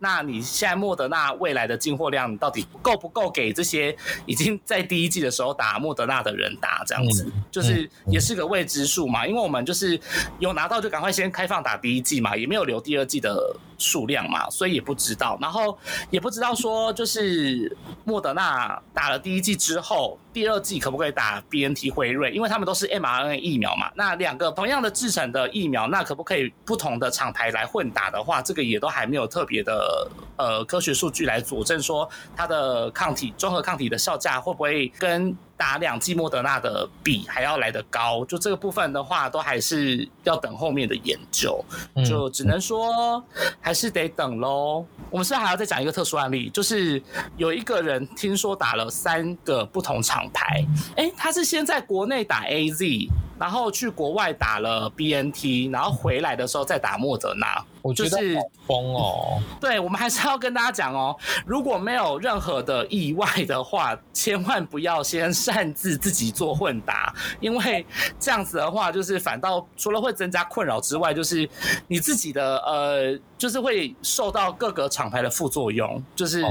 [0.00, 6.84] 那你现在莫德纳未来的进货量到底够不够给这些已经在第一季的时候打莫德纳的人打？
[6.86, 10.00] 这样子就是也是个未知数嘛，因为我们就是
[10.38, 15.38] 有拿到就赶快先开放打第一季嘛，也没有留第二季的数量嘛，所以也不知道。
[15.40, 15.78] 然后
[16.10, 22.32] 也不知道说就是莫德纳打了第一季之后，第二季可不可以打 B N T 辉瑞？
[22.32, 23.90] 因为他们都是 m R N A 疫苗嘛。
[23.94, 30.08] 那两个同样的制成的疫苗，那可不可以不同的厂牌来混打的话，这个也都还没有特别的。
[30.36, 38.24] 呃呃，科学数据来佐证说，它的抗体综合抗体的效价会不会跟打两季莫德纳的比还要来得高？
[38.24, 41.62] 就这个部分的话，都还是要等后面的研究，
[42.06, 43.22] 就只能说
[43.60, 44.86] 还是得等喽。
[45.10, 47.02] 我们是还要再讲一个特殊案例，就是
[47.36, 50.64] 有一个人听说打了三个不同厂牌，
[50.96, 53.08] 哎，他是先在国内打 A Z。
[53.38, 57.64] 然后去国外打了 BNT，然后回来的时候再打莫德纳。
[57.82, 58.18] 我觉得
[58.66, 59.40] 疯哦！
[59.60, 67.84] 对，我们还是要跟大家讲哦，如果没有任何的意外的话，千万不要先擅自自己做混打，因为
[68.18, 71.48] 这样子的话，就是反倒除了会增加困扰之外，就是
[71.86, 76.44] 你自己的呃，就是会受到各个厂牌的副作用，就是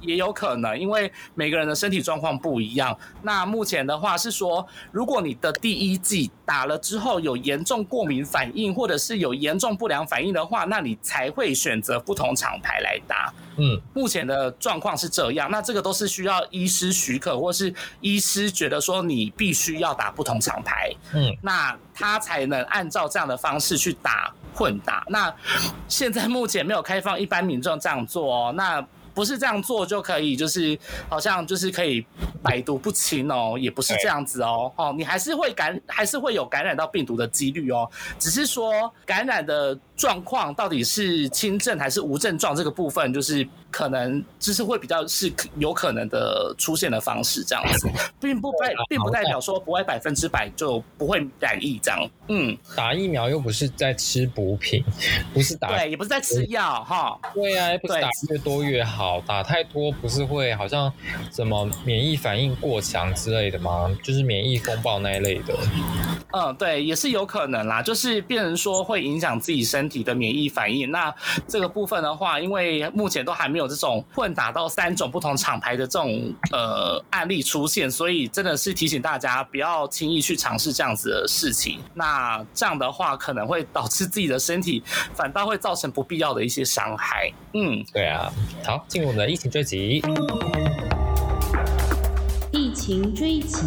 [0.00, 2.96] 也有可能，因为每个人的身体状况不一样。
[3.22, 13.32] 那目前的话是说，如果你的第一剂打了之后有严重过敏反应，或者是有严重不良反应的话，那你才会选择不同厂牌来打。
[13.56, 25.04] 嗯，目前的状况是这样，那这个都是需要医师许可，或是医师觉得说你必须要打不同厂牌，嗯，那他才能按照这样的方式去打混打。
[25.08, 25.34] 那
[25.88, 28.84] 现在目前没有开放一般民众这样做哦，那。
[29.14, 32.04] 不是这样做就可以，就是好像就是可以
[32.42, 47.88] 百毒不侵哦，也不是这样子哦，哦，你还是会感，还是会有感染到病毒的几率哦，只是说感染的状况到底是轻症还是无症状这个部分，就是可能就是会比较是有可能的出现的方式这样子，
[48.20, 52.08] 并不代并不代表说不会百分之百就不会染疫这样。
[52.28, 54.84] 嗯，打疫苗又不是在吃补品，
[55.34, 57.18] 不是打对，也不是在吃药哈。
[57.34, 59.20] 对啊，不是打越多越好。
[59.26, 60.92] 打太多不是会好像
[61.32, 63.90] 什么免疫反应过强之类的吗？
[64.02, 65.54] 就是免疫风暴那一类的。
[66.32, 70.90] 嗯，对，也是有可能啦，就是变成说会影响自己身体的免疫反应。
[70.90, 71.14] 那
[71.46, 81.80] 这个部分的话，因为目前都还没有这种混打到三种不同厂牌的这种呃案例出现，所以真的是提醒大家不要轻易去尝试这样子的事情。
[81.94, 84.82] 那这样的话可能会导致自己的身体
[85.14, 87.32] 反倒会造成不必要的一些伤害。
[87.54, 88.32] 嗯，对啊，
[88.64, 88.84] 好。
[88.88, 90.02] 进入我们的疫情追击。
[92.50, 93.64] 疫情追击，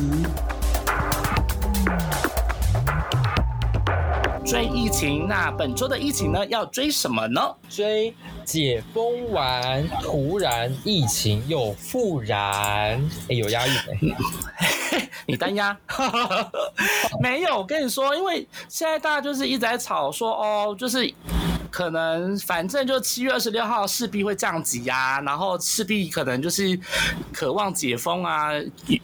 [4.45, 5.27] 追疫情。
[5.27, 6.45] 那本周的疫情呢？
[6.47, 7.41] 要追什么呢？
[7.67, 13.73] 追解封完，突然疫情又复燃，哎，有押韵
[14.91, 15.75] 哎， 你单压？
[17.19, 21.12] 没有，我跟你说，因为现在大家就是一直在吵说，哦，就是
[21.76, 26.80] 可能反正就七月二十六号势必会降级啊，然后势必可能就是
[27.34, 28.52] 渴望解封啊，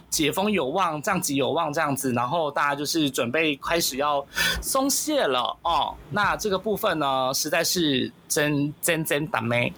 [0.08, 4.24] 解封有望，降级有望这样子，然后大家就是准备开始要
[4.62, 5.94] 松懈了哦。
[6.08, 9.70] 那这个部分呢，实在是真真真倒霉。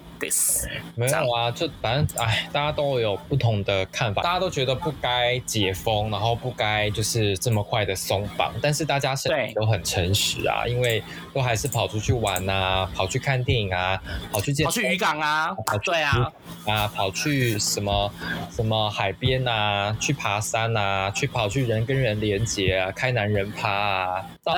[0.94, 14.00] 没有啊，就反正哎，大家都有不同的看法，大家都觉得不该解封，然后不该就是这么快的松绑，但是大家身体都很诚实啊，因为都还是跑出去玩啊，跑去看电影啊，
[14.32, 16.32] 跑去跑去渔港啊，对啊，
[16.66, 18.10] 啊，跑去什么
[18.50, 24.54] 什么海边啊，去爬山啊，去跑去人跟人连接啊，开男人趴啊， 对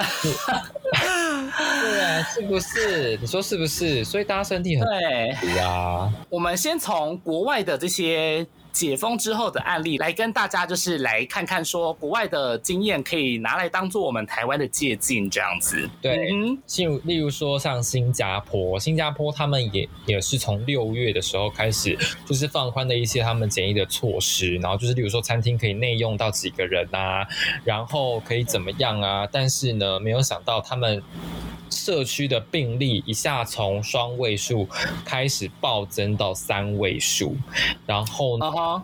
[2.02, 3.16] 啊，是不是？
[3.16, 4.04] 你说是不是？
[4.04, 5.34] 所以大家身体很对。
[5.56, 15.88] 呀，我们先从国外的这些解封之后的案例来跟大家，就是来看看说国外的经验可以拿来当做我们台湾的借鉴，这样子。
[16.02, 27.26] 对，例如例如说像新加坡，新加坡他们也也是从六月的时候开始，就是放宽了一些他们检疫的措施，然后就是例如说餐厅可以内用到几个人啊，
[27.64, 29.26] 然后可以怎么样啊？
[29.32, 31.02] 但是呢，没有想到他们。
[31.86, 34.68] 社区的病例一下从双位数
[35.04, 37.36] 开始暴增到三位数，
[37.86, 38.82] 然后呢，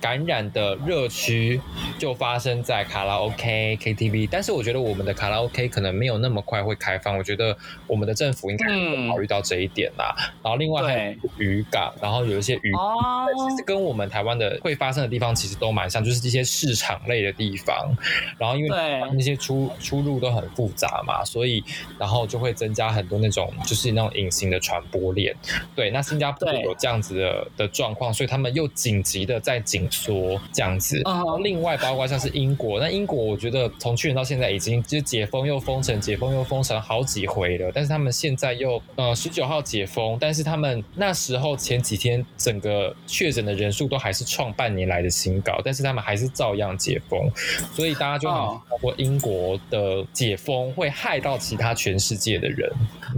[0.00, 1.60] 感染的热区
[1.96, 4.28] 就发生在卡拉 OK、KTV。
[4.28, 10.12] 但是我觉得我们的卡拉 OK 可能没有那么快会开放，我觉得我们的政府应该会考虑到这一点啦。
[10.42, 17.94] 然后另外还有渔港，然后有一些渔，其实跟我们台湾的会发生的地方其实都蛮像，就是这些市场类的地方。
[18.38, 18.68] 然后因为
[19.12, 21.62] 那些出出入都很复杂嘛，所以
[21.96, 22.26] 然后。
[22.26, 25.36] 就会增加很多那种，就是那种隐形的传播链。
[25.76, 31.02] 对，那新加坡有这样子的的状况，所以他们又紧急的在紧缩这样子。
[31.42, 37.70] 另外，包括像是英国，那英国我觉得从去年到现在已经就解封又封城，解封又封城好几回了。
[37.74, 47.30] 但是他们现在又呃十九号解封，但是他们那时候前几天整个确诊的人数都还是创半年来的新高，但是他们还是照样解封。
[47.74, 52.70] 所以大家就包括英国的解封会害到其他全世界的人，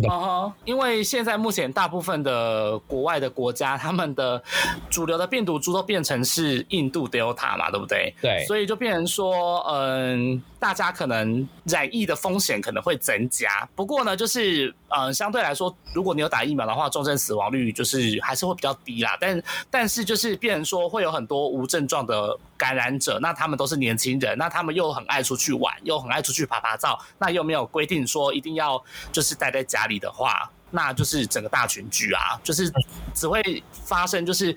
[0.08, 4.42] 哦因为现在目前大部分的国外的国家，他们的
[4.88, 8.14] 主流的病毒株都变成是印度 Delta 嘛，对不对？
[8.20, 10.42] 对，所以就变成说，嗯。
[10.62, 19.18] 大家可能染疫的风险可能会增加，不过呢，就是嗯，相对来说，如果你有打疫苗的话，重症死亡率就是还是会比较低啦。
[19.20, 30.48] 但但是就是变成说，会有很多无症状的感染者，那他们都是年轻人，那他们又很爱出去玩，又很爱出去爬爬照，那又没有规定说一定要就是待在家里的话。
[30.72, 32.72] 那就是整个大群聚啊，就是
[33.14, 34.56] 只会发生就是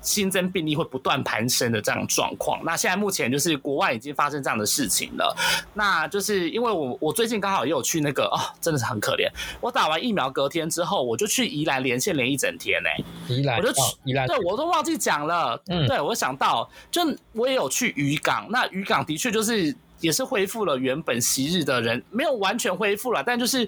[0.00, 2.62] 新增病例会不断攀升的这样状况。
[2.64, 5.36] 那现在目前就是国外已经发生这样的事情了。
[5.74, 9.28] 那就是因为我我最近刚好也有去那个哦，真的是很可怜。
[9.60, 12.88] 我打完疫苗隔天之后，我就去宜兰连线连一整天呢。
[13.28, 15.60] 宜兰，我就去宜兰，对我都忘记讲了。
[15.66, 17.02] 嗯，对我想到，就
[17.32, 18.46] 我也有去渔港。
[18.48, 19.76] 那渔港的确就是。
[20.02, 23.66] 也是恢复了原本昔日的人，没有完全恢复了，但就是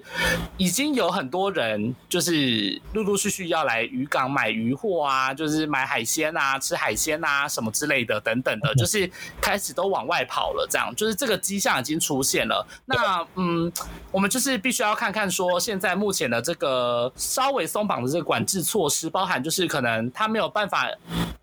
[0.57, 12.67] 已经有很多人就是陆陆续续要来渔港买鱼货啊，就是买海鲜啊、吃海鲜啊什么之类的等等的，就是开始都往外跑了，这样就是这个迹象已经出现了。
[12.83, 13.71] 那嗯，
[14.11, 20.85] 我们就是必须要看看说现在目前的这个稍微松绑的这个管制措施，包含就是可能他没有办法，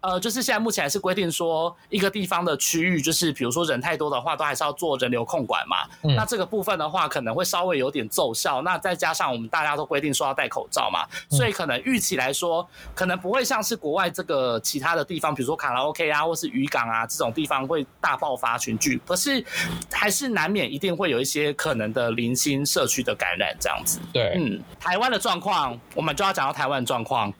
[0.00, 4.70] 呃，就是现在目前还是规定说一个地方的区域，就是比如说人太多的话，都还是要。
[4.82, 8.62] 做人流控管嘛，那这个部分的话可能会稍微有点奏效。
[8.62, 19.00] 那再加上我们大家都规定说要戴口罩嘛，所以可能预期来说，可能不会像是国外这个其他的地方，比如说卡拉 OK 啊，或是渔港啊这种地方会大爆发群聚。
[19.06, 19.44] 可是
[19.92, 24.00] 还是难免一定会有一些可能的零星社区的感染这样子。
[24.12, 27.32] 对，嗯，台湾的状况，我们就要讲到台湾状况。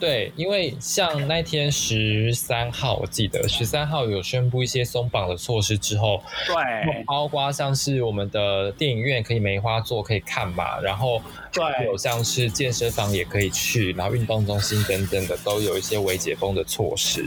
[0.00, 6.71] 对，因为像那天十三号，我记得十三号有宣布一些松绑的措施之后，对。
[7.06, 11.20] 包括像是我们的电影院可以梅花座可以看嘛，然后
[11.52, 17.24] 对，有像是健身房也可以去，然后运动中心等等的都有一些微解封的措施，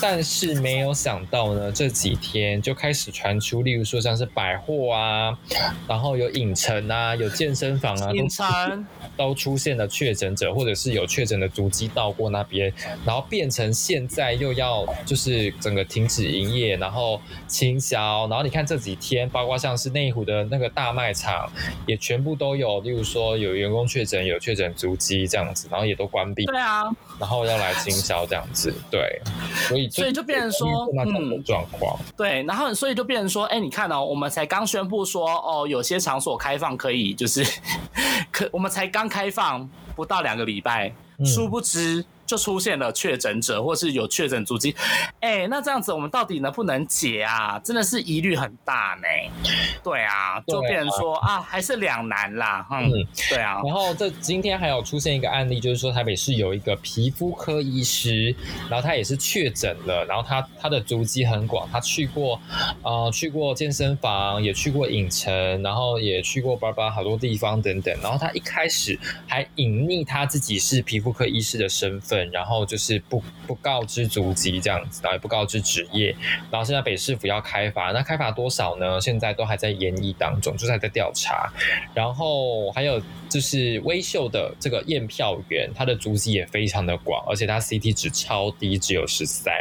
[0.00, 5.38] 但是没有想到呢，这几天就开始传出，例如说像是百货啊，
[5.86, 12.72] 然后有影城啊，有健身房啊，影城都出现了确诊者，或者是有确诊的足迹到过那边，
[13.04, 21.50] 然后变成现在又要就是整个停止营业，然后清销，然后你看这几天，包括像是内湖的那个大卖场，
[21.86, 26.44] 也全部都有，例如说有员工确诊，有确诊足迹这样子，然后也都关闭。
[26.46, 26.84] 对啊，
[27.18, 29.20] 然后要来清销这样子，对，
[29.68, 31.98] 所以所以就变成说那种状况。
[32.16, 37.44] 对，然后所以就变成说，哎，你看哦，我们才刚宣布说，哦，有些场所开放可以，就是
[38.30, 40.92] 可我们才刚开放不到两个礼拜，
[41.24, 42.04] 殊不知。
[42.24, 44.74] 就出现了确诊者，或是有确诊足迹，
[45.20, 47.58] 哎，那这样子我们到底能不能解啊？
[47.58, 49.52] 真的是疑虑很大呢。
[49.82, 52.66] 对啊，就变成说啊，还是两难啦。
[52.70, 52.90] 嗯，
[53.28, 53.60] 对啊。
[53.64, 58.34] 然后这今天还有出现一个案例，就是说台北市有一个皮肤科医师，
[58.70, 62.40] 然后他也是确诊了，然后他他的足迹很广，他去过
[62.82, 67.94] 呃去过健身房，也去过影城，然后也去过巴巴好多地方等等。
[68.00, 72.21] 然后他一开始还隐匿他自己是皮肤科医师的身份。
[72.30, 76.14] 然后就是不不告知足迹这样子，然后也不告知职业，
[76.50, 79.00] 然后现在北市府要开发，那开发多少呢？
[79.00, 81.52] 现在都还在研议当中，就是还在调查。
[81.94, 89.52] 然后还有就是微秀的这个验票员，他的足迹也非常的广，而且他 CT 值超低，只有十三，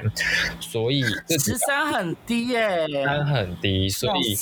[0.59, 4.36] 所以十三很低耶，十三很低，所以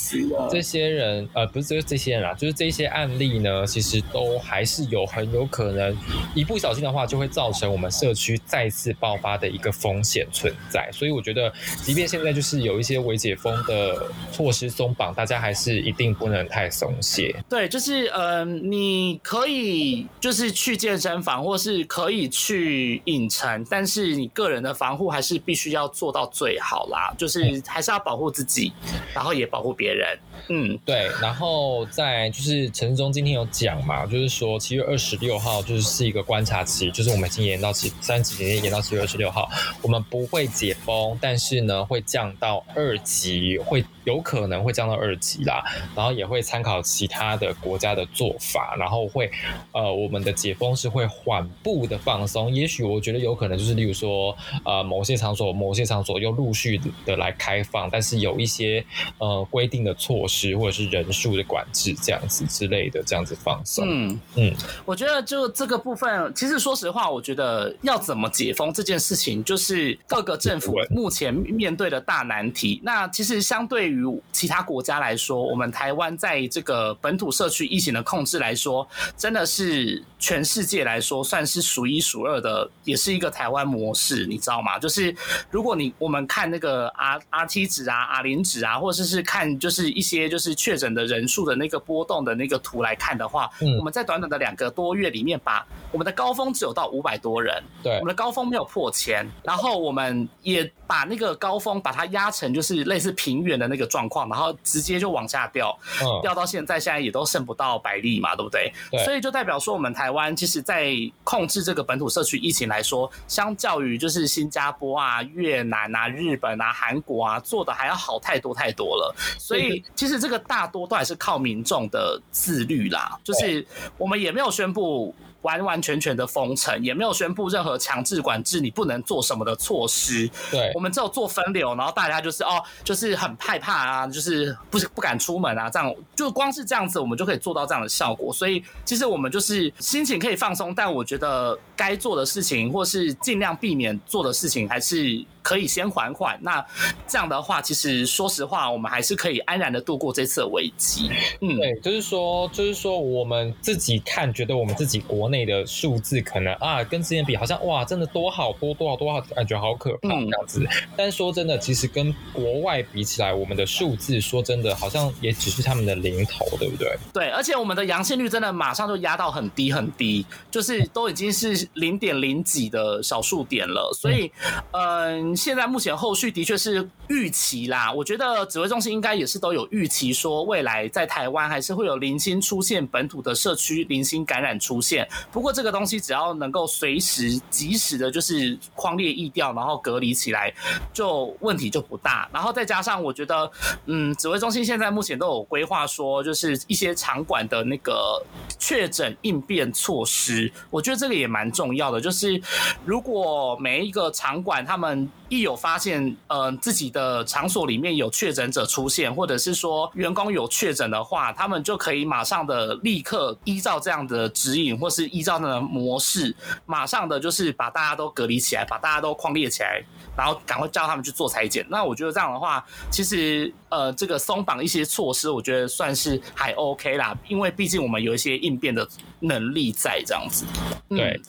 [0.50, 5.96] 这些人呃不是就是这些人啊，就是这些案例呢，其实都还是有很有可能
[6.34, 11.52] 一不小心的话，就会造成我们社区再次爆发的一个风险存在，所以我觉得，
[11.84, 17.36] 即便现在就是有一些未解封的措施松绑，大家还是一定不能太松懈。
[17.46, 28.72] 对，就是嗯，你可以就是去健身房，或是可以去影城，但是你个人的防护还是必须要做到最好啦，就是还是要保护自己，
[29.14, 30.18] 然后也保护别人。
[30.48, 31.10] 嗯，对。
[31.20, 37.89] 然后在就是陈忠今天有讲嘛，就是说七月二十六号就是是一个观察期，就是我们已经延到七。
[38.00, 39.48] 三级警戒延到七月二十六号，
[39.82, 45.64] 我们不会解封，但是呢，会降到二级，会有可能会降到二级啦。
[45.94, 49.30] 然后也会参考其他的国家的做法，然后会
[49.72, 52.52] 呃，我们的解封是会缓步的放松。
[52.54, 58.84] 也许我觉得有可能就是，例如说呃，某些场所、某些场所又陆续的来开放，但是有一些
[59.18, 63.84] 呃规定的措施或者是人数的管制这样子之类的，这样子放松。
[63.88, 67.74] 嗯嗯，我觉得就这个部分，其实说实话，我觉得。
[67.82, 72.80] 要怎么解封这件事情，就是各个政府目前面对的大难题。
[72.82, 84.78] 那其实相对于其他国家来说，我们台湾在这个本土社区疫情的控制来说，真的是全世界来说算是数一数二的，也是一个台湾模式，你知道吗？
[84.78, 85.14] 就是
[85.50, 97.62] 如果你我们看那个 R R T 值啊、R 零值啊，或者是看就是一些就是确诊的人数的那个波动的那个图来看的话，我们在短短的两个多月里面，把我们的高峰只有到五百多人。
[97.82, 105.76] 对，我们的高峰没有破千，然后我们也把那个高峰把它压成就是类似平原的那个状况，然后直接就往下掉，
[106.22, 108.72] 掉到现在现在也都剩不到百例嘛，对不对？
[109.04, 110.92] 所以就代表说我们台湾其实，在
[111.24, 119.14] 控制这个本土社区疫情来说，相较于就是新加坡啊、越南啊、日本啊、韩国啊做的还要好太多太多了。
[119.38, 123.66] 所以其实这个大多都还是靠民众的自律啦，就是
[123.96, 125.14] 我们也没有宣布。
[125.42, 130.28] 完完全全的封城，也没有宣布任何强制管制你不能做什么的措施。
[130.50, 138.32] 对，我们只有做分流，然后大家就是哦，就是很害怕啊，就是不是不敢出门啊，这样就光是这样子，我们就可以做到这样的效果。
[138.32, 145.24] 所以其实我们就是心情可以放松，但我觉得该做的事情或是尽量避免做的事情还是。
[145.42, 146.64] 可以先缓缓，那
[147.06, 151.10] 这样的话，其实说实话，我们还是可以安然的度过这次的危机。
[151.40, 160.66] 嗯，对，就是说，就是说，我们自己看，觉得我们自己国内的数字可能啊，跟之前比，好像哇，真的多好多多少多少，感觉好可怕这样子。
[160.96, 166.96] 但说真的，其实跟国外比起来，我们的数字说真的，好像也只是他们的零头，对不对？
[167.12, 173.90] 对，而且我们的阳性率真的马上就压到很低很低，就是都已经是零点零几的小数点了。
[173.94, 174.30] 所以，
[174.72, 175.29] 嗯。
[175.36, 185.08] 现在目前后续的确是预期啦，我觉得指挥中心应该也是都有预期，说未来在台湾还是会有零星出现本土的社区零星感染出现。
[185.32, 190.52] 不过这个东西只要能够随时及时的，就是框列疫调，然后隔离起来，
[190.92, 192.28] 就问题就不大。
[192.32, 193.50] 然后再加上我觉得，
[193.86, 198.22] 嗯，指挥中心现在目前都有规划说，就是一些场馆的那个
[198.58, 202.00] 确诊应变措施，我觉得这个也蛮重要的。
[202.00, 202.40] 就是
[202.84, 216.34] 如果每一个场馆他们一有发现，呃，自己的场所里面有确诊者出现，或者是说员工有确诊的话，他们就可以马上的立刻依照这样的指引，或是依照那个模式，
[216.66, 219.80] 马上的就是把大家都隔离起来，把大家都框列起来，
[220.16, 221.64] 然后赶快叫他们去做裁剪。
[221.70, 228.86] 那我觉得这样的话，其实呃，这个松绑一些措施，我觉得算是还 OK 啦，因为毕竟我们有一些应变的
[229.20, 230.44] 能力在这样子。
[230.88, 231.20] 对，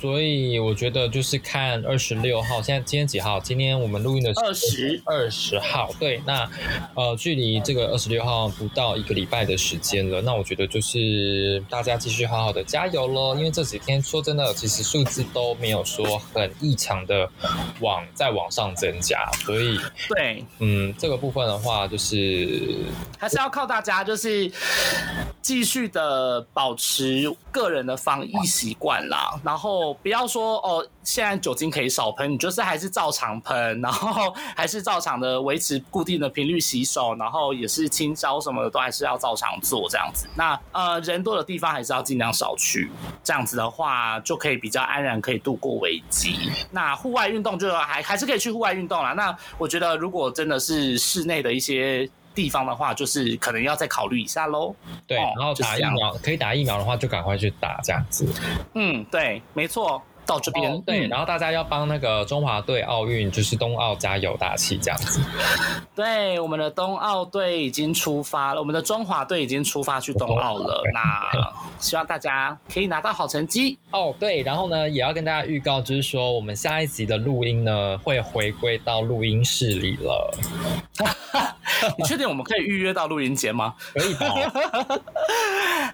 [0.00, 3.38] 所以我觉得就是看二十六号，现在今天几号？
[3.38, 5.90] 今天我们录音的二十二十号。
[6.00, 6.50] 对，那
[6.94, 10.22] 呃，距离这个二十六号不到一个礼拜的时间了。
[10.22, 17.28] 那我觉得就是大家继续好好的加油喽，因为这几天说真的，其实数字都没有说很异常的
[17.80, 19.78] 往再往上增加，所以
[20.08, 22.84] 对，嗯，这个部分的话就是
[23.18, 24.50] 还是要靠大家，就是
[25.42, 30.86] 继续的保持个人的防疫习惯啦，然后不要说哦。
[31.02, 40.28] 现在酒精可以少喷，你就是还是照常喷，然后还是照常的维持固定的频率洗手，然后也是清消什么的都还是要照常做这样子。
[40.34, 42.90] 那呃人多的地方还是要尽量少去，
[43.24, 46.50] 这样子的话就可以比较安然可以度过危机。
[46.70, 49.12] 那户外运动就还还是可以去户外运动啦。
[49.12, 54.74] 那我觉得如果真的是室内的一些地方的话，就是可能要再考虑一下喽。
[55.06, 58.26] 对，然后打疫苗可以打疫苗的话，就赶快去打这样子。
[58.74, 60.00] 嗯，对，没错。
[60.30, 65.20] 到这边对，然后大家要帮那个中华队奥运，就是冬奥加油打气这样子。
[65.92, 70.82] 对，我们的冬奥队已经出发了，我们的中华队已经出发去冬奥了。
[70.94, 74.14] 那希望大家可以拿到好成绩哦。
[74.20, 80.32] 对，然后呢，也要跟大家预告，就是说我们下一集的录音呢，会回归到录音室里了。
[81.96, 83.74] 你确定我们可以预约到录音节吗？
[83.94, 84.26] 可以吧？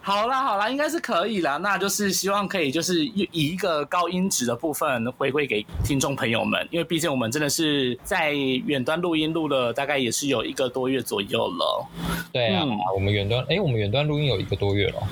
[0.02, 1.58] 好啦好啦，应该是可以啦。
[1.58, 11.86] 那就是希望可以就是以一个高音质的部分回馈给听众朋友们，因为毕竟我们真的是在远端录音录了大概也是有一个多月左右了。
[12.32, 12.64] 对啊，
[12.94, 15.02] 我们远端哎，我们远端录音有一个多月了。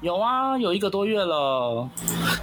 [0.00, 1.88] 有啊，有一个多月了。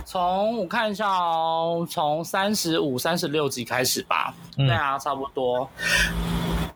[0.06, 4.34] 从我看一下哦，从三十五、三十六集开始吧。
[4.58, 5.70] 对啊，差不多。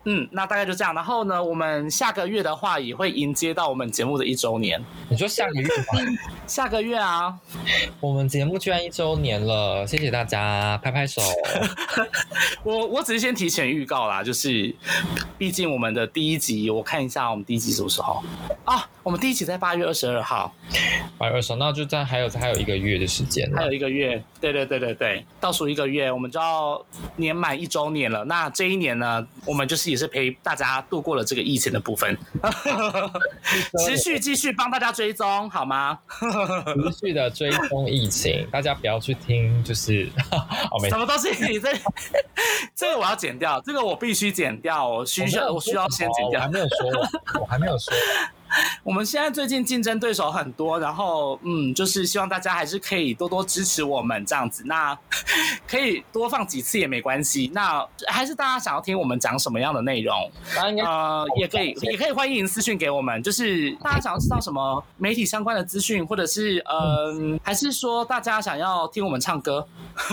[0.05, 0.93] 嗯，那大概就这样。
[0.93, 4.83] 然后呢，我们下个月的话也会迎接到我们节目的一周年。
[5.09, 6.17] 你说下个月吗？
[6.47, 7.37] 下个月啊，
[7.99, 11.21] 我们节目居然一周年了，谢谢大家，拍拍手。
[12.63, 14.73] 我我只是先提前预告啦，就是
[15.37, 18.23] 毕竟我们的第一集，我看一下我们第一集什么时候
[18.65, 18.87] 啊？
[19.09, 20.53] 我们第一期在八月二十二号，
[21.17, 26.79] 八月二十，那就在还有还有一个月的时间，还有一个月，对对对对对，倒数一个月，我们就要
[27.15, 28.23] 年满一周年了。
[28.25, 32.15] 那这一年呢，我们就是也是陪大家度过了这个疫情的部分，
[33.83, 35.97] 持续继续帮大家追踪好吗？
[36.19, 40.07] 持续的追踪疫情，大家不要去听，就是
[40.87, 41.29] 什么东西？
[41.51, 41.71] 你这
[42.75, 47.91] 这个我要剪掉，这个我必须剪掉，我需要我需要先剪掉，还没有说，我还没有说。
[48.83, 54.63] 我们现在最近竞争对手很多，然后嗯，就是希望大家还是可以多多支持我们这样子。
[54.65, 54.97] 那
[55.67, 57.51] 可以多放几次也没关系。
[57.53, 60.31] 那还是大家想要听我们讲什么样的内容？
[60.55, 63.21] 呃，也可以，也可以欢迎私讯给我们。
[63.21, 69.67] 就是大家想要知道什么媒体相关的资讯，或者是嗯，还是说大家想要听我们唱歌？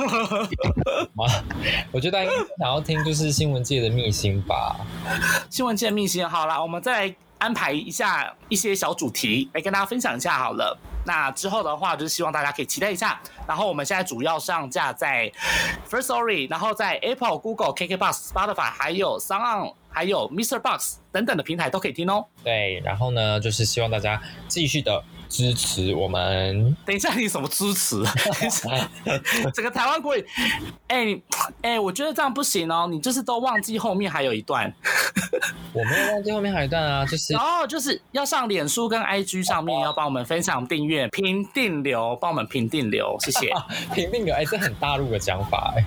[1.92, 4.76] 我觉得应该想要听就是新闻界的秘辛吧。
[5.48, 7.14] 新闻界的秘辛，好了，我们再。
[7.38, 10.78] 安排一下一些小主题来跟大家分享一下好了。
[11.04, 13.20] 那之后的话，就是希望大家可以期待一下。
[13.46, 15.30] 然后我们现在主要上架在
[15.88, 20.58] First Story，然后在 Apple、Google、KK Bus、Spotify，还有 Sound，还有 Mr.
[20.58, 22.26] Box 等等的平台都可以听哦。
[22.42, 25.04] 对，然后呢，就是希望大家继续的。
[25.28, 26.76] 支持我们？
[26.84, 28.02] 等一下，你什么支持？
[29.54, 30.24] 整个台湾国语，
[30.88, 31.18] 哎
[31.62, 32.86] 哎，我觉得这样不行哦。
[32.90, 34.72] 你就是都忘记后面还有一段。
[35.72, 43.52] 我没有忘记后面还有一段啊，就是哦，就是要上脸书跟 IG 上面要帮我们分享、订阅、评定流，帮我们评定流，谢谢。
[43.94, 45.84] 评定流，哎，这很大陆的讲法哎。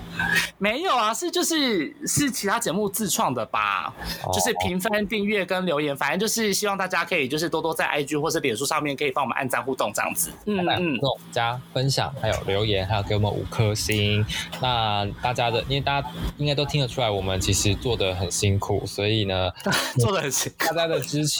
[0.57, 3.93] 没有啊，是就是是其他节目自创的吧？
[4.31, 9.39] 就是评分、订阅跟留言，反正就是希望大家可以就是多多在 IG 或是脸书上面可以帮。
[9.39, 10.99] 按赞互动这样子，嗯嗯，
[11.31, 14.25] 加分享，还有留言，还有给我们五颗星。
[14.61, 19.49] 那大家的，因为大家应该都听得出来，我们其实做的很辛苦，所以呢，
[19.97, 21.39] 做的很辛苦，大家的支持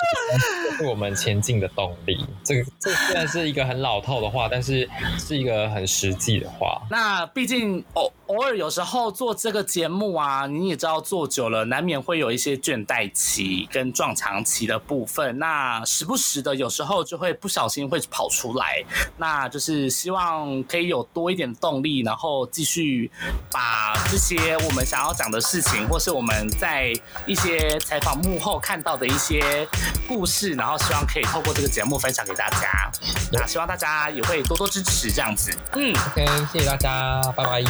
[0.78, 2.26] 是我们前进的动力。
[2.42, 4.88] 这个这虽然是一个很老套的话，但是
[5.18, 6.82] 是一个很实际的话。
[6.90, 8.10] 那毕竟偶。
[8.30, 15.40] 偶尔有时候做这个节目啊，你也知道做久了难免会有一些倦怠期跟撞墙期的部分。
[15.40, 18.84] 那时不时的有时候就会不小心会跑出来，
[19.18, 23.10] 那就是希望可以有多一点动力，然后继续
[23.52, 26.94] 把这些我们想要讲的事情，或是我们在
[27.26, 29.68] 一些采访幕后看到的一些
[30.08, 32.92] 故事，然后希望可以透过这个节目分享给大家。
[33.32, 35.56] 那希望大家也会多多支持这样子。
[35.74, 37.64] 嗯，OK，谢谢大家，拜拜。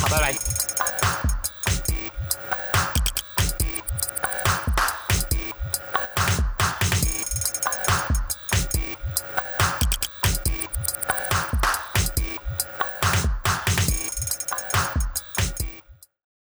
[0.00, 1.23] 好，拜拜。